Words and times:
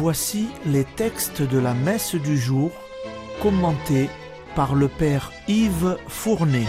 Voici 0.00 0.46
les 0.64 0.84
textes 0.84 1.42
de 1.42 1.58
la 1.58 1.74
messe 1.74 2.14
du 2.14 2.38
jour 2.38 2.70
commentés 3.42 4.08
par 4.54 4.76
le 4.76 4.86
Père 4.86 5.32
Yves 5.48 5.98
Fournet. 6.06 6.66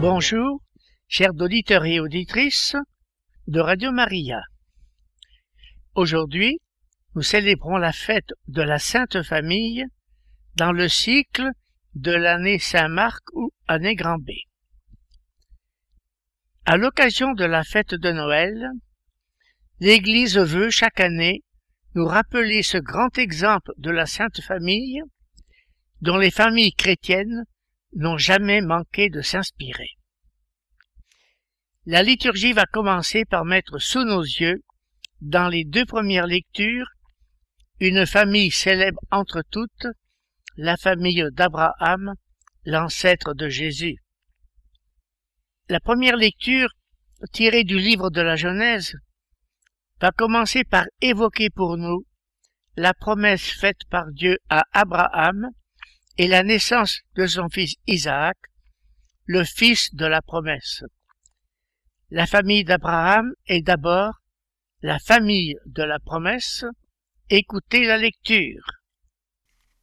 Bonjour, 0.00 0.60
chers 1.06 1.30
auditeurs 1.38 1.84
et 1.84 2.00
auditrices 2.00 2.74
de 3.46 3.60
Radio 3.60 3.92
Maria. 3.92 4.40
Aujourd'hui, 5.94 6.58
nous 7.14 7.22
célébrons 7.22 7.76
la 7.76 7.92
fête 7.92 8.32
de 8.48 8.62
la 8.62 8.78
Sainte 8.78 9.22
Famille 9.22 9.84
dans 10.54 10.72
le 10.72 10.88
cycle 10.88 11.50
de 11.94 12.12
l'année 12.12 12.58
Saint-Marc 12.58 13.22
ou 13.34 13.52
année 13.68 13.94
Grand 13.94 14.16
B. 14.16 14.30
À 16.64 16.78
l'occasion 16.78 17.34
de 17.34 17.44
la 17.44 17.62
fête 17.62 17.94
de 17.94 18.10
Noël, 18.10 18.70
l'Église 19.80 20.38
veut 20.38 20.70
chaque 20.70 21.00
année 21.00 21.42
nous 21.94 22.06
rappeler 22.06 22.62
ce 22.62 22.78
grand 22.78 23.18
exemple 23.18 23.72
de 23.76 23.90
la 23.90 24.06
Sainte 24.06 24.40
Famille 24.40 25.02
dont 26.00 26.16
les 26.16 26.30
familles 26.30 26.72
chrétiennes 26.72 27.44
n'ont 27.94 28.16
jamais 28.16 28.62
manqué 28.62 29.10
de 29.10 29.20
s'inspirer. 29.20 29.90
La 31.84 32.02
liturgie 32.02 32.54
va 32.54 32.64
commencer 32.64 33.26
par 33.26 33.44
mettre 33.44 33.78
sous 33.78 34.04
nos 34.04 34.22
yeux, 34.22 34.62
dans 35.22 35.48
les 35.48 35.64
deux 35.64 35.86
premières 35.86 36.26
lectures, 36.26 36.88
une 37.78 38.06
famille 38.06 38.50
célèbre 38.50 39.00
entre 39.12 39.42
toutes, 39.50 39.86
la 40.56 40.76
famille 40.76 41.24
d'Abraham, 41.32 42.14
l'ancêtre 42.64 43.32
de 43.32 43.48
Jésus. 43.48 43.96
La 45.68 45.78
première 45.78 46.16
lecture, 46.16 46.68
tirée 47.32 47.62
du 47.62 47.78
livre 47.78 48.10
de 48.10 48.20
la 48.20 48.34
Genèse, 48.34 48.94
va 50.00 50.10
commencer 50.10 50.64
par 50.64 50.86
évoquer 51.00 51.50
pour 51.50 51.76
nous 51.76 52.04
la 52.76 52.92
promesse 52.92 53.48
faite 53.48 53.84
par 53.90 54.10
Dieu 54.10 54.38
à 54.48 54.64
Abraham 54.72 55.50
et 56.18 56.26
la 56.26 56.42
naissance 56.42 56.98
de 57.14 57.26
son 57.26 57.48
fils 57.48 57.76
Isaac, 57.86 58.36
le 59.26 59.44
fils 59.44 59.94
de 59.94 60.04
la 60.04 60.20
promesse. 60.20 60.82
La 62.10 62.26
famille 62.26 62.64
d'Abraham 62.64 63.32
est 63.46 63.62
d'abord 63.62 64.21
la 64.82 64.98
famille 64.98 65.56
de 65.66 65.82
la 65.82 65.98
promesse. 65.98 66.64
Écoutez 67.30 67.84
la 67.84 67.96
lecture. 67.96 68.62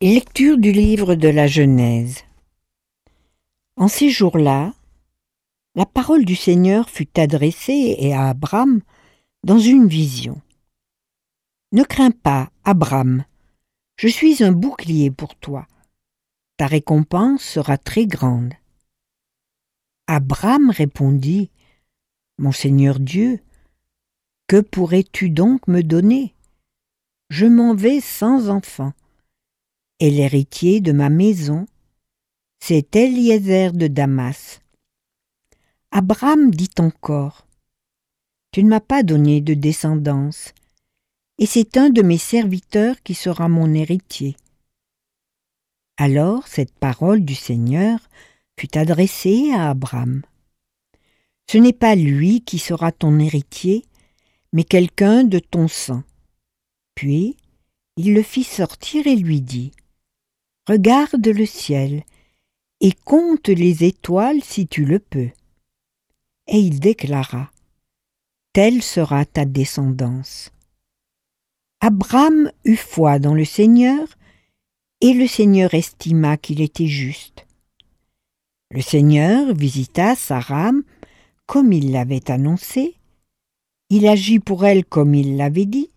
Lecture 0.02 0.58
du 0.58 0.72
livre 0.72 1.16
de 1.16 1.28
la 1.28 1.48
Genèse. 1.48 2.24
En 3.76 3.88
ces 3.88 4.10
jours-là, 4.10 4.74
la 5.76 5.86
parole 5.86 6.26
du 6.26 6.36
Seigneur 6.36 6.90
fut 6.90 7.20
adressée 7.20 8.12
à 8.14 8.30
Abraham 8.30 8.82
dans 9.44 9.60
une 9.60 9.88
vision. 9.88 10.42
Ne 11.72 11.84
crains 11.84 12.12
pas, 12.12 12.52
Abraham, 12.64 13.24
je 13.96 14.08
suis 14.08 14.44
un 14.44 14.52
bouclier 14.52 15.12
pour 15.12 15.36
toi 15.36 15.68
ta 16.60 16.68
récompense 16.68 17.42
sera 17.42 17.78
très 17.78 18.06
grande. 18.06 18.54
Abraham 20.08 20.72
répondit, 20.72 21.52
Mon 22.38 22.52
Seigneur 22.52 23.00
Dieu, 23.00 23.40
que 24.50 24.60
pourrais-tu 24.60 25.30
donc 25.30 25.68
me 25.68 25.84
donner? 25.84 26.34
Je 27.30 27.46
m'en 27.46 27.76
vais 27.76 28.02
sans 28.02 28.50
enfant, 28.50 28.94
et 30.00 30.10
l'héritier 30.10 30.82
de 30.82 30.92
ma 30.92 31.10
maison, 31.10 31.68
c'est 32.60 32.96
Eliezer 32.96 33.74
de 33.74 33.86
Damas. 33.86 34.60
Abraham 35.92 36.50
dit 36.50 36.72
encore, 36.80 37.46
Tu 38.52 38.64
ne 38.64 38.70
m'as 38.70 38.80
pas 38.80 39.04
donné 39.04 39.40
de 39.40 39.54
descendance, 39.54 40.56
et 41.38 41.46
c'est 41.46 41.78
un 41.78 41.92
de 41.92 42.02
mes 42.02 42.18
serviteurs 42.18 43.04
qui 43.04 43.14
sera 43.14 43.50
mon 43.50 43.72
héritier. 43.76 44.36
Alors 45.98 46.48
cette 46.48 46.74
parole 46.74 47.24
du 47.24 47.36
Seigneur 47.36 48.00
fut 48.60 48.76
adressée 48.76 49.52
à 49.54 49.70
Abraham. 49.70 50.24
Ce 51.48 51.60
n'est 51.60 51.72
pas 51.72 51.94
lui 51.94 52.42
qui 52.42 52.58
sera 52.58 52.92
ton 52.92 53.20
héritier, 53.20 53.86
mais 54.54 54.64
quelqu'un 54.64 55.24
de 55.24 55.40
ton 55.40 55.68
sang. 55.68 56.04
Puis 56.96 57.38
il 57.98 58.14
le 58.14 58.24
fit 58.24 58.44
sortir 58.44 59.08
et 59.08 59.16
lui 59.16 59.42
dit 59.42 59.72
Regarde 60.68 61.28
le 61.28 61.46
ciel 61.46 62.04
et 62.82 62.92
compte 62.92 63.50
les 63.50 63.84
étoiles 63.84 64.44
si 64.44 64.68
tu 64.68 64.86
le 64.86 65.00
peux. 65.00 65.30
Et 66.48 66.60
il 66.60 66.80
déclara 66.80 67.52
Telle 68.54 68.82
sera 68.82 69.26
ta 69.26 69.46
descendance. 69.46 70.52
Abraham 71.82 72.52
eut 72.66 72.76
foi 72.76 73.20
dans 73.20 73.34
le 73.34 73.46
Seigneur 73.46 74.08
et 75.02 75.14
le 75.14 75.28
Seigneur 75.28 75.74
estima 75.74 76.38
qu'il 76.38 76.62
était 76.62 76.88
juste. 76.88 77.46
Le 78.72 78.82
Seigneur 78.82 79.54
visita 79.54 80.16
Sarah 80.16 80.72
comme 81.46 81.74
il 81.74 81.92
l'avait 81.92 82.30
annoncé, 82.30 82.99
il 83.90 84.08
agit 84.08 84.40
pour 84.40 84.66
elle 84.66 84.86
comme 84.86 85.16
il 85.16 85.38
l'avait 85.38 85.66
dit, 85.66 85.90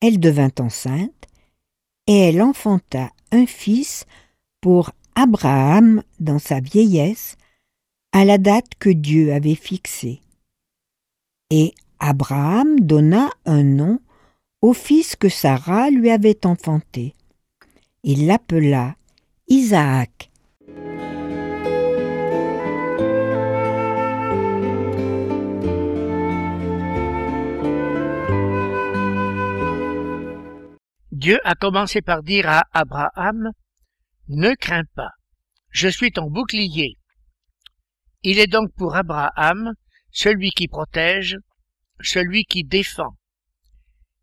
elle 0.00 0.18
devint 0.18 0.50
enceinte, 0.58 1.26
et 2.06 2.18
elle 2.18 2.42
enfanta 2.42 3.10
un 3.32 3.46
fils 3.46 4.06
pour 4.60 4.90
Abraham 5.14 6.02
dans 6.18 6.38
sa 6.38 6.60
vieillesse, 6.60 7.36
à 8.12 8.24
la 8.24 8.38
date 8.38 8.74
que 8.78 8.90
Dieu 8.90 9.32
avait 9.32 9.54
fixée. 9.54 10.20
Et 11.50 11.74
Abraham 11.98 12.80
donna 12.80 13.30
un 13.44 13.62
nom 13.62 14.00
au 14.62 14.72
fils 14.72 15.16
que 15.16 15.28
Sarah 15.28 15.90
lui 15.90 16.10
avait 16.10 16.46
enfanté 16.46 17.14
il 18.02 18.26
l'appela 18.26 18.96
Isaac. 19.48 20.30
Dieu 31.20 31.38
a 31.44 31.54
commencé 31.54 32.00
par 32.00 32.22
dire 32.22 32.48
à 32.48 32.64
Abraham, 32.72 33.50
Ne 34.28 34.54
crains 34.54 34.86
pas, 34.94 35.10
je 35.68 35.86
suis 35.86 36.12
ton 36.12 36.30
bouclier. 36.30 36.96
Il 38.22 38.38
est 38.38 38.46
donc 38.46 38.72
pour 38.74 38.96
Abraham 38.96 39.74
celui 40.10 40.50
qui 40.52 40.66
protège, 40.66 41.36
celui 42.00 42.44
qui 42.44 42.64
défend. 42.64 43.18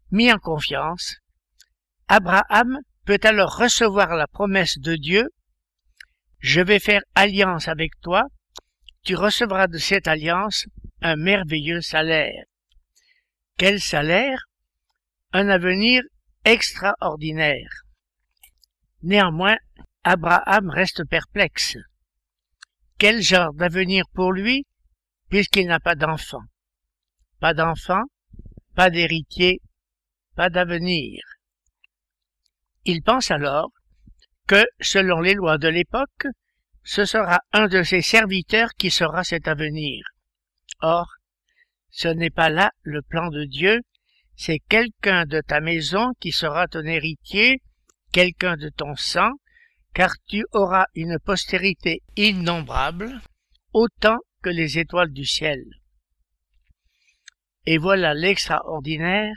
Mis 0.10 0.32
en 0.32 0.40
confiance, 0.40 1.18
Abraham 2.08 2.80
peut 3.06 3.20
alors 3.22 3.56
recevoir 3.56 4.16
la 4.16 4.26
promesse 4.26 4.80
de 4.80 4.96
Dieu, 4.96 5.30
je 6.40 6.62
vais 6.62 6.80
faire 6.80 7.04
alliance 7.14 7.68
avec 7.68 7.92
toi, 8.02 8.24
tu 9.04 9.14
recevras 9.14 9.68
de 9.68 9.78
cette 9.78 10.08
alliance 10.08 10.66
un 11.02 11.16
merveilleux 11.16 11.82
salaire. 11.82 12.44
Quel 13.56 13.80
salaire? 13.82 14.48
Un 15.32 15.48
avenir 15.50 16.02
extraordinaire. 16.48 17.84
Néanmoins, 19.04 19.58
Abraham 20.04 20.70
reste 20.70 21.04
perplexe. 21.04 21.78
Quel 22.98 23.22
genre 23.22 23.54
d'avenir 23.54 24.06
pour 24.14 24.32
lui, 24.32 24.66
puisqu'il 25.30 25.68
n'a 25.68 25.82
pas 25.82 25.96
d'enfant? 25.96 26.44
Pas 27.42 27.54
d'enfant, 27.54 28.04
pas 28.76 28.90
d'héritier, 28.90 29.60
pas 30.36 30.50
d'avenir. 30.50 31.22
Il 32.86 33.04
pense 33.04 33.30
alors 33.30 33.72
que, 34.48 34.64
selon 34.80 35.20
les 35.20 35.34
lois 35.34 35.58
de 35.58 35.68
l'époque, 35.68 36.28
ce 36.84 37.04
sera 37.04 37.42
un 37.52 37.68
de 37.68 37.84
ses 37.84 38.02
serviteurs 38.02 38.74
qui 38.76 38.90
sera 38.90 39.26
cet 39.26 39.50
avenir. 39.50 40.06
Or, 40.80 41.08
ce 41.90 42.08
n'est 42.08 42.30
pas 42.30 42.50
là 42.50 42.72
le 42.84 43.02
plan 43.02 43.28
de 43.28 43.44
Dieu, 43.44 43.82
c'est 44.38 44.60
quelqu'un 44.70 45.26
de 45.26 45.42
ta 45.42 45.60
maison 45.60 46.14
qui 46.22 46.32
sera 46.32 46.68
ton 46.68 46.86
héritier, 46.86 47.62
quelqu'un 48.14 48.56
de 48.56 48.70
ton 48.70 48.96
sang, 48.96 49.32
car 49.94 50.14
tu 50.28 50.46
auras 50.54 50.86
une 50.96 51.20
postérité 51.20 52.02
innombrable, 52.16 53.20
autant 53.74 54.20
que 54.42 54.50
les 54.50 54.78
étoiles 54.78 55.12
du 55.12 55.26
ciel. 55.26 55.62
Et 57.66 57.78
voilà 57.78 58.14
l'extraordinaire, 58.14 59.36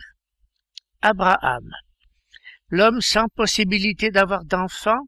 Abraham 1.03 1.69
l'homme 2.71 3.01
sans 3.01 3.29
possibilité 3.29 4.11
d'avoir 4.11 4.45
d'enfant 4.45 5.01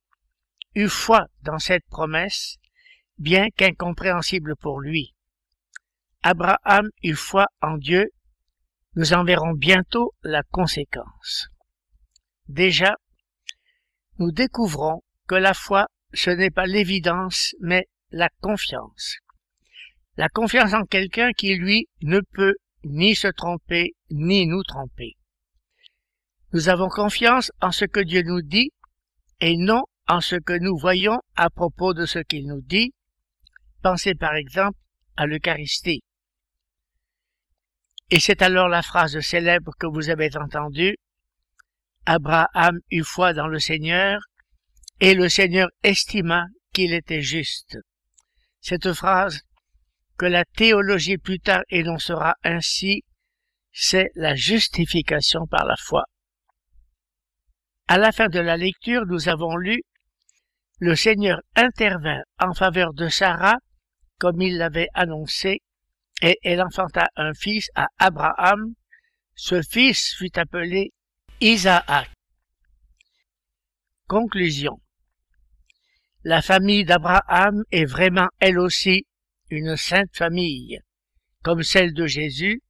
eut 0.74 0.88
foi 0.88 1.26
dans 1.42 1.58
cette 1.58 1.84
promesse, 1.86 2.56
bien 3.18 3.48
qu'incompréhensible 3.56 4.56
pour 4.56 4.80
lui. 4.80 5.14
Abraham 6.22 6.88
eut 7.02 7.14
foi 7.14 7.46
en 7.60 7.76
Dieu 7.78 8.10
Nous 8.94 9.14
en 9.14 9.24
verrons 9.24 9.54
bientôt 9.54 10.12
la 10.22 10.42
conséquence. 10.42 11.48
Déjà, 12.48 12.96
nous 14.18 14.32
découvrons 14.32 15.02
que 15.26 15.34
la 15.34 15.54
foi, 15.54 15.86
ce 16.12 16.30
n'est 16.30 16.50
pas 16.50 16.66
l'évidence, 16.66 17.54
mais 17.60 17.88
la 18.10 18.28
confiance. 18.42 19.16
La 20.18 20.28
confiance 20.28 20.74
en 20.74 20.84
quelqu'un 20.84 21.32
qui, 21.32 21.54
lui, 21.54 21.88
ne 22.02 22.20
peut 22.34 22.54
ni 22.84 23.14
se 23.14 23.28
tromper, 23.28 23.94
ni 24.10 24.46
nous 24.46 24.62
tromper. 24.62 25.16
Nous 26.52 26.68
avons 26.68 26.88
confiance 26.88 27.50
en 27.62 27.72
ce 27.72 27.86
que 27.86 28.00
Dieu 28.00 28.22
nous 28.22 28.42
dit 28.42 28.72
et 29.40 29.56
non 29.56 29.84
en 30.06 30.20
ce 30.20 30.36
que 30.36 30.58
nous 30.58 30.76
voyons 30.76 31.18
à 31.34 31.48
propos 31.48 31.94
de 31.94 32.04
ce 32.04 32.18
qu'il 32.18 32.46
nous 32.46 32.60
dit. 32.60 32.92
Pensez 33.82 34.14
par 34.14 34.34
exemple 34.34 34.78
à 35.16 35.26
l'Eucharistie. 35.26 36.02
Et 38.12 38.20
c'est 38.20 38.42
alors 38.42 38.68
la 38.68 38.82
phrase 38.82 39.18
célèbre 39.20 39.72
que 39.78 39.86
vous 39.86 40.10
avez 40.10 40.36
entendue. 40.36 40.98
Abraham 42.04 42.78
eut 42.90 43.04
foi 43.04 43.32
dans 43.32 43.46
le 43.46 43.58
Seigneur, 43.58 44.20
et 45.00 45.14
le 45.14 45.30
Seigneur 45.30 45.70
estima 45.82 46.44
qu'il 46.74 46.92
était 46.92 47.22
juste. 47.22 47.78
Cette 48.60 48.92
phrase, 48.92 49.40
que 50.18 50.26
la 50.26 50.44
théologie 50.44 51.16
plus 51.16 51.40
tard 51.40 51.62
énoncera 51.70 52.34
ainsi, 52.44 53.02
c'est 53.72 54.10
la 54.14 54.34
justification 54.34 55.46
par 55.46 55.64
la 55.64 55.76
foi. 55.78 56.04
À 57.88 57.96
la 57.96 58.12
fin 58.12 58.28
de 58.28 58.40
la 58.40 58.58
lecture, 58.58 59.06
nous 59.06 59.30
avons 59.30 59.56
lu 59.56 59.80
Le 60.80 60.96
Seigneur 60.96 61.40
intervint 61.56 62.20
en 62.38 62.52
faveur 62.52 62.92
de 62.92 63.08
Sarah, 63.08 63.56
comme 64.18 64.42
il 64.42 64.58
l'avait 64.58 64.88
annoncé, 64.92 65.62
et 66.22 66.38
elle 66.42 66.62
enfanta 66.62 67.08
un 67.16 67.34
fils 67.34 67.68
à 67.74 67.88
Abraham. 67.98 68.74
Ce 69.34 69.60
fils 69.60 70.14
fut 70.16 70.38
appelé 70.38 70.92
Isaac. 71.40 72.08
Conclusion. 74.06 74.80
La 76.22 76.40
famille 76.40 76.84
d'Abraham 76.84 77.64
est 77.72 77.84
vraiment 77.84 78.28
elle 78.38 78.58
aussi 78.58 79.06
une 79.50 79.76
sainte 79.76 80.16
famille, 80.16 80.78
comme 81.42 81.64
celle 81.64 81.92
de 81.92 82.06
Jésus, 82.06 82.62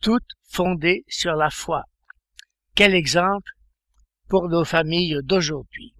toute 0.00 0.28
fondée 0.48 1.04
sur 1.08 1.34
la 1.34 1.50
foi. 1.50 1.84
Quel 2.74 2.94
exemple 2.94 3.52
pour 4.28 4.48
nos 4.48 4.64
familles 4.64 5.20
d'aujourd'hui. 5.22 5.94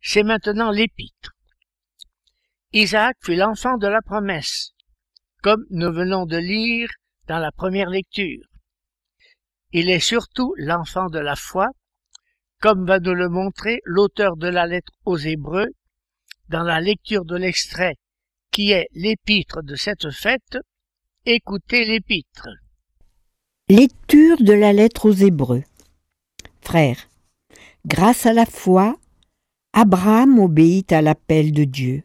C'est 0.00 0.24
maintenant 0.24 0.72
l'épître. 0.72 1.30
Isaac 2.72 3.16
fut 3.22 3.36
l'enfant 3.36 3.78
de 3.78 3.86
la 3.86 4.02
promesse, 4.02 4.73
comme 5.44 5.66
nous 5.68 5.92
venons 5.92 6.24
de 6.24 6.38
lire 6.38 6.88
dans 7.28 7.38
la 7.38 7.52
première 7.52 7.90
lecture. 7.90 8.46
Il 9.72 9.90
est 9.90 10.00
surtout 10.00 10.54
l'enfant 10.56 11.10
de 11.10 11.18
la 11.18 11.36
foi, 11.36 11.68
comme 12.62 12.86
va 12.86 12.98
nous 12.98 13.12
le 13.12 13.28
montrer 13.28 13.80
l'auteur 13.84 14.38
de 14.38 14.48
la 14.48 14.66
lettre 14.66 14.92
aux 15.04 15.18
Hébreux 15.18 15.68
dans 16.48 16.62
la 16.62 16.80
lecture 16.80 17.26
de 17.26 17.36
l'extrait 17.36 17.96
qui 18.52 18.70
est 18.70 18.88
l'épître 18.92 19.62
de 19.62 19.74
cette 19.74 20.10
fête. 20.10 20.56
Écoutez 21.26 21.84
l'épître. 21.84 22.48
Lecture 23.68 24.38
de 24.42 24.54
la 24.54 24.72
lettre 24.72 25.10
aux 25.10 25.12
Hébreux. 25.12 25.64
Frères, 26.62 27.10
grâce 27.84 28.24
à 28.24 28.32
la 28.32 28.46
foi, 28.46 28.96
Abraham 29.74 30.38
obéit 30.38 30.90
à 30.90 31.02
l'appel 31.02 31.52
de 31.52 31.64
Dieu. 31.64 32.02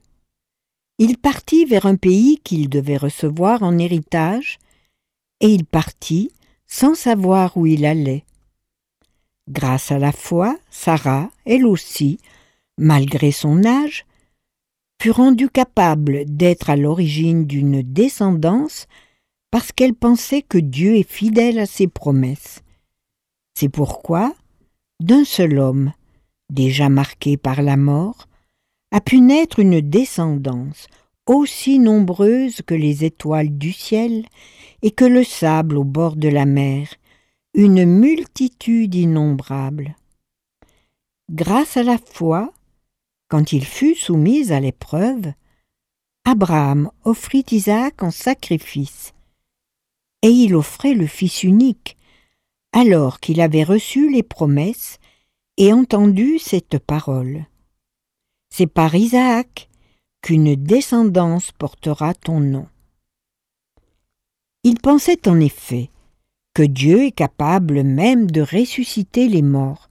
Il 0.99 1.17
partit 1.17 1.63
vers 1.63 1.85
un 1.85 1.95
pays 1.95 2.39
qu'il 2.43 2.69
devait 2.69 2.97
recevoir 2.97 3.63
en 3.63 3.77
héritage, 3.77 4.59
et 5.39 5.47
il 5.47 5.65
partit 5.65 6.31
sans 6.67 6.93
savoir 6.93 7.55
où 7.55 7.65
il 7.65 7.85
allait. 7.85 8.25
Grâce 9.49 9.91
à 9.91 9.97
la 9.97 10.11
foi, 10.11 10.59
Sarah, 10.69 11.31
elle 11.45 11.65
aussi, 11.65 12.19
malgré 12.77 13.31
son 13.31 13.65
âge, 13.65 14.05
fut 15.01 15.11
rendue 15.11 15.49
capable 15.49 16.25
d'être 16.25 16.69
à 16.69 16.75
l'origine 16.75 17.45
d'une 17.45 17.81
descendance 17.81 18.85
parce 19.51 19.71
qu'elle 19.71 19.95
pensait 19.95 20.41
que 20.41 20.57
Dieu 20.57 20.97
est 20.97 21.09
fidèle 21.09 21.59
à 21.59 21.65
ses 21.65 21.87
promesses. 21.87 22.61
C'est 23.55 23.69
pourquoi, 23.69 24.35
d'un 24.99 25.23
seul 25.23 25.57
homme, 25.57 25.93
déjà 26.49 26.89
marqué 26.89 27.37
par 27.37 27.61
la 27.61 27.77
mort, 27.77 28.28
a 28.91 29.01
pu 29.01 29.21
naître 29.21 29.59
une 29.59 29.81
descendance 29.81 30.87
aussi 31.25 31.77
nombreuse 31.77 32.61
que 32.65 32.73
les 32.73 33.05
étoiles 33.05 33.55
du 33.57 33.71
ciel 33.71 34.25
et 34.81 34.91
que 34.91 35.05
le 35.05 35.23
sable 35.23 35.77
au 35.77 35.83
bord 35.83 36.15
de 36.15 36.27
la 36.27 36.45
mer, 36.45 36.87
une 37.53 37.85
multitude 37.85 38.95
innombrable. 38.95 39.95
Grâce 41.29 41.77
à 41.77 41.83
la 41.83 41.99
foi, 41.99 42.51
quand 43.27 43.53
il 43.53 43.63
fut 43.63 43.93
soumis 43.93 44.51
à 44.51 44.59
l'épreuve, 44.59 45.33
Abraham 46.25 46.89
offrit 47.03 47.45
Isaac 47.51 48.01
en 48.01 48.11
sacrifice, 48.11 49.13
et 50.21 50.29
il 50.29 50.55
offrait 50.55 50.95
le 50.95 51.05
Fils 51.05 51.43
unique, 51.43 51.95
alors 52.71 53.19
qu'il 53.19 53.41
avait 53.41 53.63
reçu 53.63 54.11
les 54.11 54.23
promesses 54.23 54.97
et 55.57 55.73
entendu 55.73 56.39
cette 56.39 56.79
parole. 56.79 57.45
C'est 58.49 58.67
par 58.67 58.95
Isaac 58.95 59.69
qu'une 60.21 60.55
descendance 60.55 61.51
portera 61.51 62.13
ton 62.13 62.39
nom. 62.39 62.67
Il 64.63 64.79
pensait 64.79 65.27
en 65.27 65.39
effet 65.39 65.89
que 66.53 66.63
Dieu 66.63 67.05
est 67.05 67.11
capable 67.11 67.83
même 67.83 68.29
de 68.29 68.41
ressusciter 68.41 69.29
les 69.29 69.41
morts. 69.41 69.89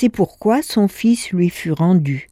C'est 0.00 0.08
pourquoi 0.08 0.62
son 0.62 0.88
Fils 0.88 1.30
lui 1.30 1.50
fut 1.50 1.72
rendu. 1.72 2.28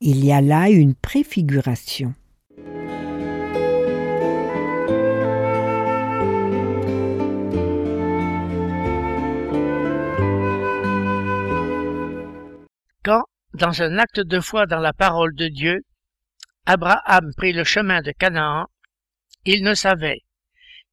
Il 0.00 0.24
y 0.24 0.32
a 0.32 0.40
là 0.40 0.70
une 0.70 0.94
préfiguration. 0.94 2.14
Dans 13.56 13.82
un 13.82 13.98
acte 13.98 14.20
de 14.20 14.38
foi 14.40 14.66
dans 14.66 14.80
la 14.80 14.92
parole 14.92 15.34
de 15.34 15.48
Dieu, 15.48 15.82
Abraham 16.66 17.32
prit 17.36 17.54
le 17.54 17.64
chemin 17.64 18.02
de 18.02 18.12
Canaan, 18.12 18.66
il 19.44 19.64
ne 19.64 19.74
savait 19.74 20.20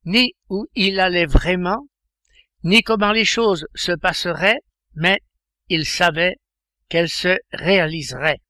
ni 0.06 0.34
où 0.50 0.66
il 0.76 1.00
allait 1.00 1.26
vraiment, 1.26 1.88
ni 2.64 2.82
comment 2.82 3.12
les 3.12 3.26
choses 3.26 3.66
se 3.76 3.92
passeraient, 3.92 4.60
mais 4.96 5.20
il 5.68 5.86
savait 5.86 6.38
qu'elles 6.90 7.10
se 7.10 7.38
réaliseraient. 7.52 8.42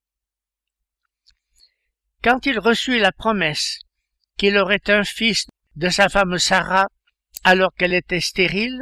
Quand 2.23 2.45
il 2.45 2.59
reçut 2.59 2.99
la 2.99 3.11
promesse 3.11 3.79
qu'il 4.37 4.57
aurait 4.57 4.89
un 4.89 5.03
fils 5.03 5.47
de 5.75 5.89
sa 5.89 6.09
femme 6.09 6.37
Sarah 6.37 6.87
alors 7.43 7.73
qu'elle 7.73 7.93
était 7.93 8.19
stérile, 8.19 8.81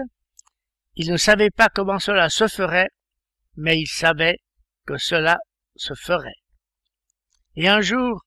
il 0.95 1.09
ne 1.09 1.17
savait 1.17 1.51
pas 1.51 1.69
comment 1.69 1.99
cela 1.99 2.29
se 2.29 2.47
ferait, 2.47 2.89
mais 3.55 3.79
il 3.79 3.87
savait 3.87 4.39
que 4.85 4.97
cela 4.97 5.37
se 5.75 5.93
ferait. 5.93 6.41
Et 7.55 7.67
un 7.67 7.81
jour, 7.81 8.25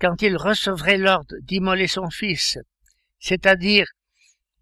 quand 0.00 0.22
il 0.22 0.36
recevrait 0.36 0.98
l'ordre 0.98 1.34
d'immoler 1.42 1.86
son 1.86 2.08
fils, 2.10 2.58
c'est-à-dire 3.18 3.86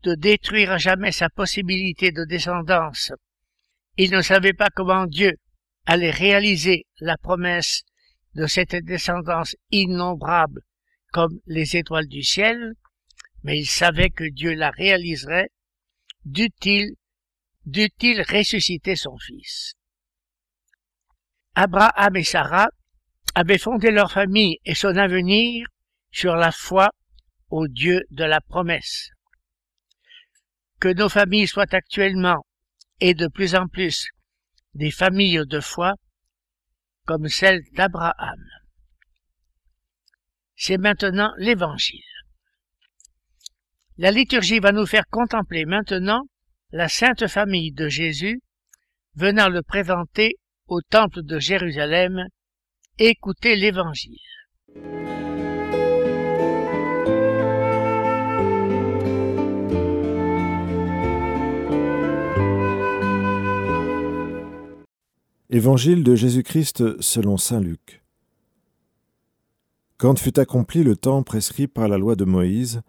de 0.03 0.15
détruire 0.15 0.73
à 0.73 0.79
jamais 0.79 1.13
sa 1.13 1.29
possibilité 1.29 2.13
de 2.13 2.25
descendance, 2.25 3.13
il 3.97 4.11
ne 4.11 4.23
savait 4.23 4.53
pas 4.53 4.69
comment 4.75 5.07
Dieu 5.07 5.35
allait 5.87 6.11
réaliser 6.11 6.87
la 7.01 7.17
promesse 7.17 7.83
de 8.35 8.47
cette 8.47 8.77
descendance 8.77 9.57
innombrable 9.71 10.63
comme 11.13 11.41
les 11.47 11.77
étoiles 11.77 12.07
du 12.07 12.23
ciel, 12.23 12.75
mais 13.43 13.59
il 13.59 13.67
savait 13.67 14.11
que 14.11 14.25
Dieu 14.25 14.55
la 14.55 14.71
réaliserait, 14.71 15.49
dût-il, 16.25 16.95
dût-il 17.65 18.23
ressusciter 18.23 18.97
son 18.97 19.17
fils. 19.19 19.78
Abraham 21.61 22.15
et 22.15 22.23
Sarah 22.23 22.69
avaient 23.35 23.59
fondé 23.59 23.91
leur 23.91 24.13
famille 24.13 24.59
et 24.65 24.77
son 24.77 24.97
avenir 24.97 25.67
sur 26.13 26.37
la 26.37 26.53
foi 26.53 26.91
au 27.51 27.67
Dieu 27.67 28.05
de 28.13 28.23
la 28.23 28.41
promesse. 28.41 29.11
Que 30.79 30.87
nos 30.87 31.09
familles 31.09 31.49
soient 31.49 31.75
actuellement 31.75 32.47
et 33.01 33.13
de 33.13 33.27
plus 33.27 33.57
en 33.57 33.67
plus 33.67 34.07
des 34.75 34.93
familles 34.93 35.43
de 35.49 35.59
foi 35.59 35.95
comme 37.07 37.27
celle 37.27 37.65
d'Abraham. 37.73 38.45
C'est 40.55 40.79
maintenant 40.79 41.33
l'Évangile. 41.39 42.05
La 43.97 44.13
liturgie 44.13 44.61
va 44.61 44.71
nous 44.71 44.87
faire 44.87 45.09
contempler 45.11 45.65
maintenant 45.65 46.23
la 46.71 46.89
sainte 46.89 47.27
famille 47.27 47.73
de 47.73 47.89
Jésus 47.89 48.43
venant 49.17 49.49
le 49.49 49.65
présenter 49.65 50.37
au 50.69 50.83
temple 50.83 51.23
de 51.23 51.39
Jérusalem, 51.39 52.27
écoutez 52.99 53.57
l'Évangile. 53.57 54.19
Évangile 65.51 66.05
de 66.05 66.15
Jésus-Christ 66.15 67.01
selon 67.01 67.39
Saint 67.39 67.61
Luc. 67.61 68.03
Quand 69.97 70.19
fut 70.19 70.39
accompli 70.39 70.85
le 70.85 70.97
temps 70.97 71.23
prescrit 71.23 71.67
par 71.67 71.89
la 71.89 71.97
loi 71.97 72.15
de 72.15 72.27
Moïse 72.27 72.83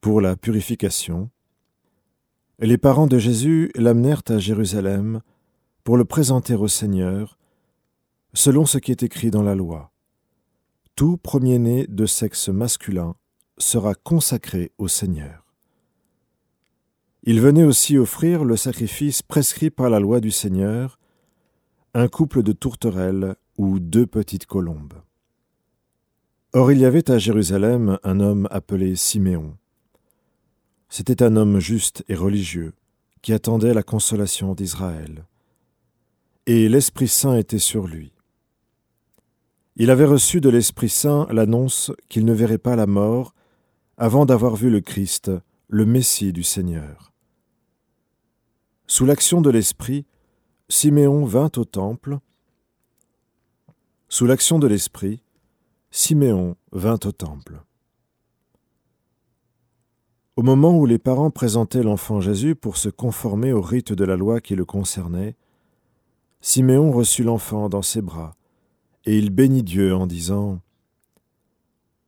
pour 0.00 0.20
la 0.20 0.34
purification, 0.36 1.30
les 2.58 2.76
parents 2.76 3.06
de 3.06 3.18
Jésus 3.18 3.70
l'amenèrent 3.76 4.22
à 4.28 4.38
Jérusalem 4.38 5.22
pour 5.84 5.96
le 5.96 6.04
présenter 6.04 6.54
au 6.54 6.68
Seigneur, 6.68 7.38
selon 8.34 8.66
ce 8.66 8.78
qui 8.78 8.90
est 8.90 9.02
écrit 9.02 9.30
dans 9.30 9.42
la 9.42 9.54
loi. 9.54 9.92
Tout 10.96 11.16
premier-né 11.16 11.86
de 11.88 12.06
sexe 12.06 12.48
masculin 12.48 13.14
sera 13.58 13.94
consacré 13.94 14.72
au 14.78 14.88
Seigneur. 14.88 15.44
Il 17.22 17.40
venait 17.40 17.64
aussi 17.64 17.98
offrir 17.98 18.44
le 18.44 18.56
sacrifice 18.56 19.22
prescrit 19.22 19.70
par 19.70 19.90
la 19.90 20.00
loi 20.00 20.20
du 20.20 20.30
Seigneur, 20.30 20.98
un 21.92 22.08
couple 22.08 22.42
de 22.42 22.52
tourterelles 22.52 23.36
ou 23.58 23.78
deux 23.78 24.06
petites 24.06 24.46
colombes. 24.46 24.94
Or 26.52 26.72
il 26.72 26.78
y 26.78 26.84
avait 26.84 27.10
à 27.10 27.18
Jérusalem 27.18 27.98
un 28.02 28.20
homme 28.20 28.48
appelé 28.50 28.96
Siméon. 28.96 29.56
C'était 30.88 31.22
un 31.22 31.36
homme 31.36 31.60
juste 31.60 32.04
et 32.08 32.14
religieux, 32.14 32.72
qui 33.22 33.32
attendait 33.32 33.74
la 33.74 33.82
consolation 33.82 34.54
d'Israël. 34.54 35.26
Et 36.52 36.68
l'Esprit 36.68 37.06
Saint 37.06 37.36
était 37.36 37.60
sur 37.60 37.86
lui. 37.86 38.12
Il 39.76 39.88
avait 39.88 40.04
reçu 40.04 40.40
de 40.40 40.48
l'Esprit 40.48 40.88
Saint 40.88 41.28
l'annonce 41.30 41.92
qu'il 42.08 42.24
ne 42.24 42.32
verrait 42.32 42.58
pas 42.58 42.74
la 42.74 42.88
mort 42.88 43.34
avant 43.96 44.26
d'avoir 44.26 44.56
vu 44.56 44.68
le 44.68 44.80
Christ, 44.80 45.30
le 45.68 45.86
Messie 45.86 46.32
du 46.32 46.42
Seigneur. 46.42 47.12
Sous 48.88 49.04
l'action 49.06 49.40
de 49.40 49.48
l'Esprit, 49.48 50.06
Siméon 50.68 51.24
vint 51.24 51.52
au 51.56 51.64
temple. 51.64 52.18
Sous 54.08 54.26
l'action 54.26 54.58
de 54.58 54.66
l'Esprit, 54.66 55.22
Siméon 55.92 56.56
vint 56.72 56.98
au 57.04 57.12
temple. 57.12 57.62
Au 60.34 60.42
moment 60.42 60.76
où 60.76 60.84
les 60.84 60.98
parents 60.98 61.30
présentaient 61.30 61.84
l'enfant 61.84 62.20
Jésus 62.20 62.56
pour 62.56 62.76
se 62.76 62.88
conformer 62.88 63.52
au 63.52 63.60
rite 63.60 63.92
de 63.92 64.04
la 64.04 64.16
loi 64.16 64.40
qui 64.40 64.56
le 64.56 64.64
concernait, 64.64 65.36
Siméon 66.40 66.90
reçut 66.90 67.22
l'enfant 67.22 67.68
dans 67.68 67.82
ses 67.82 68.00
bras, 68.00 68.34
et 69.04 69.18
il 69.18 69.30
bénit 69.30 69.62
Dieu 69.62 69.94
en 69.94 70.06
disant 70.06 70.60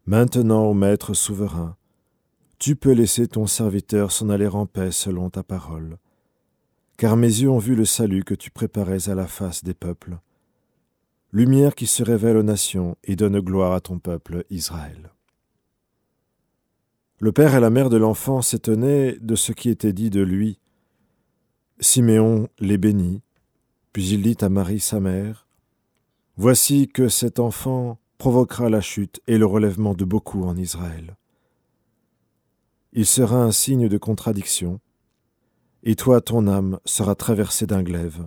Maintenant, 0.06 0.66
ô 0.66 0.74
Maître 0.74 1.14
souverain, 1.14 1.76
tu 2.58 2.76
peux 2.76 2.92
laisser 2.92 3.28
ton 3.28 3.46
serviteur 3.46 4.12
s'en 4.12 4.30
aller 4.30 4.46
en 4.46 4.66
paix 4.66 4.90
selon 4.90 5.30
ta 5.30 5.42
parole 5.42 5.98
car 7.02 7.16
mes 7.16 7.26
yeux 7.26 7.50
ont 7.50 7.58
vu 7.58 7.74
le 7.74 7.84
salut 7.84 8.22
que 8.22 8.32
tu 8.32 8.52
préparais 8.52 9.08
à 9.08 9.16
la 9.16 9.26
face 9.26 9.64
des 9.64 9.74
peuples. 9.74 10.18
Lumière 11.32 11.74
qui 11.74 11.88
se 11.88 12.04
révèle 12.04 12.36
aux 12.36 12.44
nations 12.44 12.96
et 13.02 13.16
donne 13.16 13.40
gloire 13.40 13.72
à 13.72 13.80
ton 13.80 13.98
peuple 13.98 14.44
Israël. 14.50 15.10
Le 17.18 17.32
père 17.32 17.56
et 17.56 17.60
la 17.60 17.70
mère 17.70 17.90
de 17.90 17.96
l'enfant 17.96 18.40
s'étonnaient 18.40 19.16
de 19.20 19.34
ce 19.34 19.50
qui 19.50 19.68
était 19.68 19.92
dit 19.92 20.10
de 20.10 20.20
lui. 20.20 20.60
Siméon 21.80 22.48
les 22.60 22.78
bénit, 22.78 23.20
puis 23.92 24.08
il 24.10 24.22
dit 24.22 24.38
à 24.40 24.48
Marie 24.48 24.80
sa 24.80 25.00
mère, 25.00 25.46
Voici 26.36 26.88
que 26.88 27.08
cet 27.08 27.38
enfant 27.38 27.98
provoquera 28.16 28.70
la 28.70 28.80
chute 28.80 29.20
et 29.26 29.36
le 29.36 29.46
relèvement 29.46 29.94
de 29.94 30.04
beaucoup 30.04 30.44
en 30.44 30.56
Israël. 30.56 31.16
Il 32.94 33.06
sera 33.06 33.42
un 33.42 33.52
signe 33.52 33.88
de 33.88 33.98
contradiction, 33.98 34.80
et 35.82 35.94
toi 35.94 36.20
ton 36.20 36.46
âme 36.46 36.78
sera 36.84 37.14
traversée 37.14 37.66
d'un 37.66 37.82
glaive. 37.82 38.26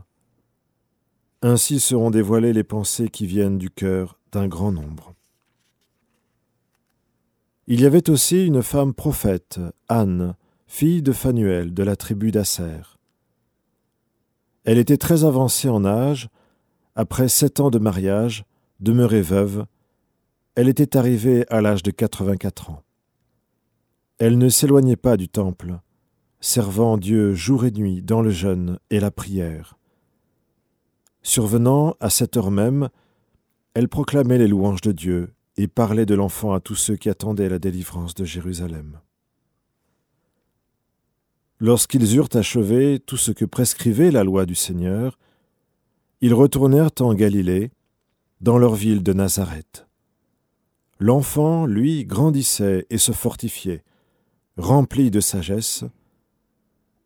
Ainsi 1.41 1.79
seront 1.79 2.12
dévoilées 2.12 2.53
les 2.53 2.63
pensées 2.63 3.10
qui 3.10 3.25
viennent 3.25 3.57
du 3.57 3.69
cœur 3.69 4.19
d'un 4.31 4.48
grand 4.48 4.72
nombre. 4.72 5.13
Il 7.67 7.81
y 7.81 7.86
avait 7.86 8.10
aussi 8.10 8.45
une 8.45 8.62
femme 8.62 8.93
prophète, 8.93 9.60
Anne, 9.88 10.36
fille 10.67 11.01
de 11.01 11.12
Phanuel 11.12 11.74
de 11.74 11.84
la 11.84 11.95
tribu 11.95 12.31
d'Asser. 12.31 12.95
Elle 14.65 14.79
était 14.79 14.98
très 14.98 15.24
avancée 15.24 15.69
en 15.69 15.86
âge, 15.86 16.29
après 16.95 17.29
sept 17.29 17.60
ans 17.60 17.69
de 17.69 17.79
mariage, 17.79 18.45
demeurée 18.79 19.22
veuve, 19.22 19.65
elle 20.55 20.69
était 20.69 20.98
arrivée 20.98 21.45
à 21.50 21.62
l'âge 21.62 21.84
de 21.84 21.91
quatre-vingt-quatre 21.91 22.69
ans. 22.69 22.81
Elle 24.17 24.38
ne 24.38 24.50
s'éloignait 24.50 24.95
pas 24.95 25.17
du 25.17 25.27
temple, 25.27 25.79
servant 26.39 26.98
Dieu 26.98 27.34
jour 27.34 27.65
et 27.65 27.72
nuit 27.72 28.01
dans 28.01 28.22
le 28.22 28.29
jeûne 28.29 28.79
et 28.89 29.00
la 29.00 29.12
prière. 29.12 29.77
Survenant 31.22 31.95
à 32.00 32.10
cette 32.10 32.38
heure 32.38 32.51
même, 32.51 32.89
elle 33.74 33.89
proclamait 33.89 34.38
les 34.38 34.48
louanges 34.48 34.81
de 34.81 34.93
Dieu 34.93 35.34
et 35.57 35.67
parlait 35.67 36.05
de 36.05 36.15
l'enfant 36.15 36.53
à 36.53 36.60
tous 36.60 36.75
ceux 36.75 36.95
qui 36.95 37.10
attendaient 37.10 37.50
la 37.50 37.60
délivrance 37.60 38.15
de 38.15 38.24
Jérusalem. 38.24 39.00
Lorsqu'ils 41.60 42.16
eurent 42.16 42.30
achevé 42.34 43.00
tout 43.00 43.16
ce 43.16 43.32
que 43.32 43.46
prescrivait 43.46 44.12
la 44.12 44.26
loi 44.26 44.46
du 44.46 44.56
Seigneur, 44.56 45.18
ils 46.20 46.34
retournèrent 46.34 46.92
en 47.00 47.14
Galilée, 47.14 47.72
dans 48.42 48.58
leur 48.58 48.76
ville 48.76 49.02
de 49.02 49.14
Nazareth. 49.14 49.88
L'enfant, 51.00 51.66
lui, 51.66 52.06
grandissait 52.06 52.86
et 52.90 52.98
se 52.98 53.14
fortifiait, 53.14 53.84
rempli 54.58 55.10
de 55.12 55.22
sagesse, 55.22 55.86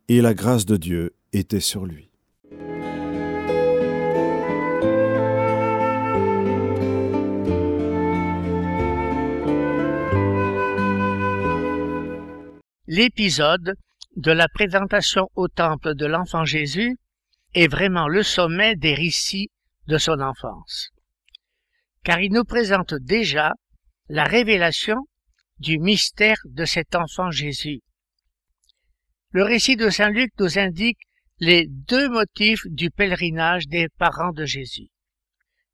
et 0.07 0.21
la 0.21 0.33
grâce 0.33 0.65
de 0.65 0.77
Dieu 0.77 1.13
était 1.31 1.59
sur 1.59 1.85
lui. 1.85 2.09
L'épisode 12.87 13.75
de 14.15 14.31
la 14.31 14.47
présentation 14.47 15.29
au 15.35 15.47
temple 15.47 15.95
de 15.95 16.05
l'enfant 16.05 16.45
Jésus 16.45 16.97
est 17.53 17.67
vraiment 17.67 18.07
le 18.07 18.23
sommet 18.23 18.75
des 18.75 18.93
récits 18.93 19.49
de 19.87 19.97
son 19.97 20.19
enfance, 20.19 20.89
car 22.03 22.19
il 22.19 22.31
nous 22.31 22.43
présente 22.43 22.93
déjà 22.93 23.53
la 24.07 24.23
révélation 24.23 24.97
du 25.59 25.79
mystère 25.79 26.37
de 26.45 26.65
cet 26.65 26.95
enfant 26.95 27.31
Jésus, 27.31 27.81
le 29.31 29.43
récit 29.43 29.75
de 29.75 29.89
Saint 29.89 30.09
Luc 30.09 30.31
nous 30.39 30.57
indique 30.57 30.97
les 31.39 31.67
deux 31.67 32.09
motifs 32.09 32.65
du 32.65 32.89
pèlerinage 32.89 33.67
des 33.67 33.87
parents 33.87 34.31
de 34.31 34.43
Jésus. 34.43 34.87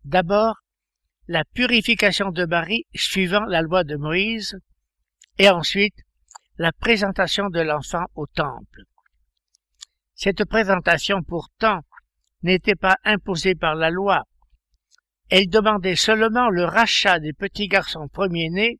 D'abord, 0.03 0.57
la 1.27 1.45
purification 1.45 2.31
de 2.31 2.45
Marie 2.45 2.85
suivant 2.93 3.45
la 3.45 3.61
loi 3.61 3.85
de 3.85 3.95
Moïse, 3.95 4.59
et 5.37 5.49
ensuite 5.49 5.95
la 6.57 6.71
présentation 6.71 7.50
de 7.50 7.59
l'enfant 7.59 8.05
au 8.15 8.27
temple. 8.27 8.83
Cette 10.13 10.45
présentation 10.45 11.21
pourtant 11.21 11.81
n'était 12.43 12.75
pas 12.75 12.95
imposée 13.03 13.55
par 13.55 13.75
la 13.75 13.89
loi. 13.89 14.24
Elle 15.29 15.50
demandait 15.50 15.95
seulement 15.95 16.50
le 16.50 16.63
rachat 16.63 17.19
des 17.19 17.33
petits 17.33 17.67
garçons 17.67 18.07
premiers-nés 18.07 18.79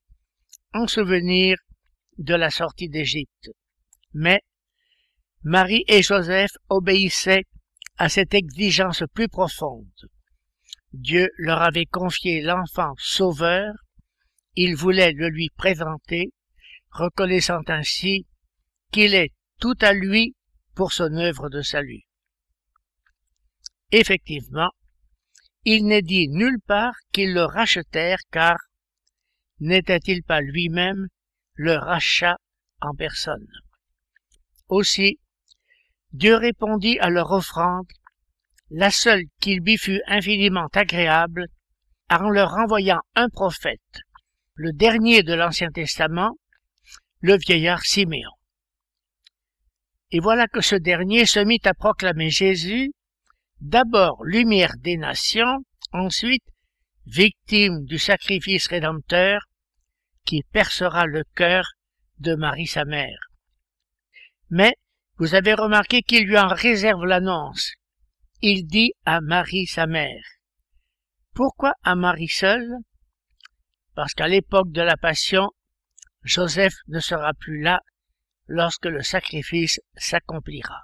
en 0.74 0.88
souvenir 0.88 1.58
de 2.18 2.36
la 2.36 2.50
sortie 2.50 2.90
d'Égypte. 2.90 3.50
Mais 4.14 4.42
Marie 5.44 5.84
et 5.88 6.02
Joseph 6.02 6.52
obéissaient 6.70 7.44
à 7.98 8.10
cette 8.10 8.34
exigence 8.34 9.04
plus 9.14 9.28
profonde. 9.28 9.88
Dieu 10.94 11.30
leur 11.38 11.62
avait 11.62 11.86
confié 11.86 12.42
l'enfant 12.42 12.94
sauveur, 12.98 13.74
ils 14.56 14.76
voulaient 14.76 15.12
le 15.12 15.28
lui 15.28 15.50
présenter, 15.58 16.32
reconnaissant 16.96 17.62
ainsi 17.68 18.26
qu'il 18.92 19.14
est 19.14 19.34
tout 19.60 19.76
à 19.82 19.94
lui 19.94 20.36
pour 20.76 20.94
son 20.94 21.14
œuvre 21.14 21.50
de 21.50 21.62
salut. 21.62 22.04
Effectivement, 23.92 24.72
il 25.64 25.86
n'est 25.86 26.02
dit 26.02 26.28
nulle 26.30 26.60
part 26.66 26.96
qu'ils 27.12 27.34
le 27.34 27.44
rachetèrent 27.44 28.24
car 28.32 28.58
n'était-il 29.60 30.24
pas 30.24 30.42
lui-même 30.42 31.08
le 31.54 31.76
rachat 31.76 32.38
en 32.82 32.94
personne? 32.94 33.48
Aussi, 34.68 35.20
Dieu 36.12 36.36
répondit 36.36 37.00
à 37.00 37.10
leur 37.10 37.32
offrande, 37.32 37.88
la 38.70 38.92
seule 38.92 39.24
qu'il 39.40 39.60
lui 39.60 39.78
fut 39.78 40.02
infiniment 40.08 40.68
agréable, 40.74 41.48
en 42.10 42.30
leur 42.30 42.54
envoyant 42.54 43.02
un 43.16 43.30
prophète, 43.30 44.02
le 44.54 44.72
dernier 44.72 45.24
de 45.24 45.34
l'Ancien 45.34 45.72
Testament, 45.72 46.38
le 47.26 47.38
vieillard 47.38 47.82
Siméon. 47.82 48.38
Et 50.12 50.20
voilà 50.20 50.48
que 50.48 50.62
ce 50.62 50.76
dernier 50.76 51.26
se 51.26 51.40
mit 51.40 51.60
à 51.64 51.74
proclamer 51.74 52.30
Jésus, 52.30 52.92
d'abord 53.60 54.24
lumière 54.24 54.76
des 54.78 54.96
nations, 54.96 55.64
ensuite 55.92 56.44
victime 57.08 57.84
du 57.86 57.98
sacrifice 57.98 58.68
rédempteur 58.68 59.42
qui 60.24 60.44
percera 60.52 61.08
le 61.08 61.24
cœur 61.36 61.66
de 62.20 62.36
Marie 62.36 62.68
sa 62.68 62.86
mère. 62.86 63.18
Mais 64.52 64.76
vous 65.18 65.34
avez 65.34 65.56
remarqué 65.56 66.04
qu'il 66.04 66.28
lui 66.28 66.38
en 66.38 66.48
réserve 66.48 67.06
l'annonce. 67.06 67.72
il 68.44 68.68
dit 68.68 68.94
à 69.04 69.20
Marie 69.22 69.66
sa 69.66 69.88
mère. 69.88 70.26
Pourquoi 71.34 71.74
à 71.84 71.96
Marie 71.96 72.28
seule? 72.28 72.70
Parce 73.96 74.14
qu'à 74.14 74.28
l'époque 74.28 74.72
de 74.72 74.82
la 74.82 74.98
Passion, 74.98 75.50
Joseph 76.26 76.74
ne 76.88 77.00
sera 77.00 77.34
plus 77.36 77.62
là 77.62 77.82
lorsque 78.48 78.88
le 78.88 79.04
sacrifice 79.04 79.80
s'accomplira. 79.96 80.82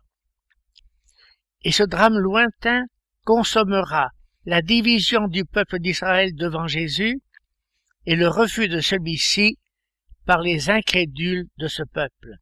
Et 1.63 1.71
ce 1.71 1.81
drame 1.83 2.17
lointain 2.17 2.85
consommera 3.25 4.11
la 4.45 4.61
division 4.61 5.27
du 5.27 5.43
peuple 5.43 5.79
d'Israël 5.79 6.35
devant 6.35 6.67
Jésus 6.67 7.21
et 8.05 8.15
le 8.15 8.27
refus 8.27 8.67
de 8.67 8.81
celui-ci 8.81 9.57
par 10.25 10.41
les 10.41 10.69
incrédules 10.69 11.47
de 11.57 11.67
ce 11.67 11.83
peuple. 11.83 12.35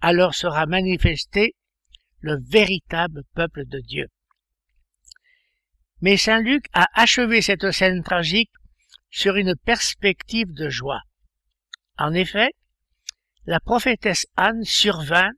Alors 0.00 0.34
sera 0.34 0.66
manifesté 0.66 1.54
le 2.18 2.40
véritable 2.48 3.22
peuple 3.34 3.64
de 3.64 3.78
Dieu. 3.80 4.08
Mais 6.00 6.16
Saint 6.16 6.40
Luc 6.40 6.66
a 6.72 6.88
achevé 6.94 7.42
cette 7.42 7.70
scène 7.70 8.02
tragique 8.02 8.50
sur 9.10 9.36
une 9.36 9.54
perspective 9.56 10.52
de 10.52 10.68
joie. 10.68 11.00
En 11.98 12.12
effet, 12.12 12.50
la 13.46 13.60
prophétesse 13.60 14.26
Anne 14.36 14.64
survint 14.64 15.30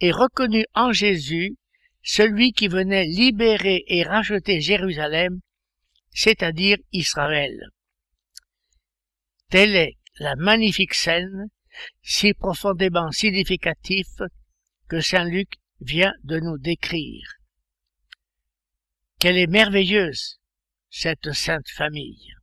et 0.00 0.10
reconnut 0.10 0.66
en 0.74 0.92
Jésus 0.92 1.56
celui 2.02 2.52
qui 2.52 2.68
venait 2.68 3.06
libérer 3.06 3.84
et 3.86 4.02
racheter 4.02 4.60
Jérusalem, 4.60 5.40
c'est-à-dire 6.10 6.76
Israël. 6.92 7.58
Telle 9.48 9.76
est 9.76 9.96
la 10.18 10.36
magnifique 10.36 10.94
scène, 10.94 11.48
si 12.02 12.34
profondément 12.34 13.10
significatif 13.10 14.06
que 14.88 15.00
Saint 15.00 15.24
Luc 15.24 15.54
vient 15.80 16.12
de 16.24 16.40
nous 16.40 16.58
décrire. 16.58 17.34
Qu'elle 19.18 19.38
est 19.38 19.46
merveilleuse, 19.46 20.38
cette 20.90 21.32
sainte 21.32 21.68
famille. 21.68 22.34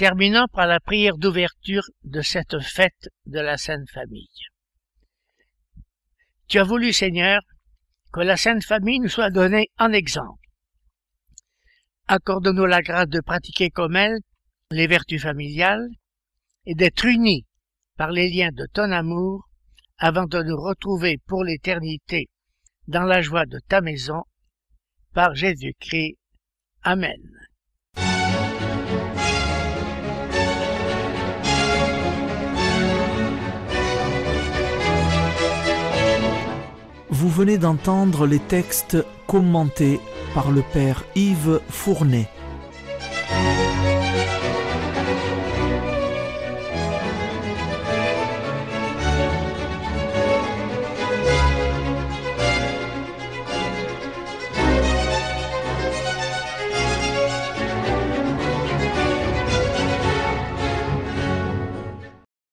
Terminons 0.00 0.46
par 0.50 0.66
la 0.66 0.80
prière 0.80 1.18
d'ouverture 1.18 1.82
de 2.04 2.22
cette 2.22 2.58
fête 2.60 3.10
de 3.26 3.38
la 3.38 3.58
Sainte 3.58 3.90
Famille. 3.90 4.46
Tu 6.48 6.58
as 6.58 6.64
voulu, 6.64 6.94
Seigneur, 6.94 7.42
que 8.10 8.20
la 8.20 8.38
Sainte 8.38 8.64
Famille 8.64 9.00
nous 9.00 9.10
soit 9.10 9.28
donnée 9.28 9.68
en 9.78 9.92
exemple. 9.92 10.48
Accorde-nous 12.08 12.64
la 12.64 12.80
grâce 12.80 13.08
de 13.08 13.20
pratiquer 13.20 13.68
comme 13.68 13.94
elle 13.94 14.20
les 14.70 14.86
vertus 14.86 15.20
familiales 15.20 15.90
et 16.64 16.74
d'être 16.74 17.04
unis 17.04 17.44
par 17.98 18.10
les 18.10 18.30
liens 18.30 18.52
de 18.52 18.66
ton 18.72 18.92
amour 18.92 19.50
avant 19.98 20.24
de 20.24 20.42
nous 20.42 20.56
retrouver 20.56 21.18
pour 21.26 21.44
l'éternité 21.44 22.30
dans 22.88 23.04
la 23.04 23.20
joie 23.20 23.44
de 23.44 23.58
ta 23.68 23.82
maison 23.82 24.22
par 25.12 25.34
Jésus-Christ. 25.34 26.16
Amen. 26.84 27.39
Venez 37.40 37.56
d'entendre 37.56 38.26
les 38.26 38.38
textes 38.38 38.98
commentés 39.26 39.98
par 40.34 40.50
le 40.50 40.60
Père 40.60 41.04
Yves 41.14 41.62
Fournet. 41.70 42.28